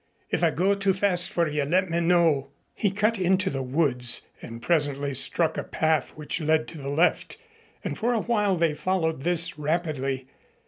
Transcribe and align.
"If 0.31 0.43
I 0.43 0.49
go 0.49 0.73
too 0.73 0.93
fast 0.95 1.31
for 1.31 1.47
you, 1.47 1.63
let 1.63 1.91
me 1.91 1.99
know." 1.99 2.47
He 2.73 2.89
cut 2.89 3.19
into 3.19 3.51
the 3.51 3.61
woods 3.61 4.23
and 4.41 4.59
presently 4.59 5.13
struck 5.13 5.59
a 5.59 5.63
path 5.63 6.17
which 6.17 6.41
led 6.41 6.67
to 6.69 6.79
the 6.79 6.89
left, 6.89 7.37
and 7.83 7.95
for 7.95 8.11
a 8.11 8.21
while 8.21 8.55
they 8.55 8.73
followed 8.73 9.21
this 9.21 9.59
rapidly. 9.59 10.25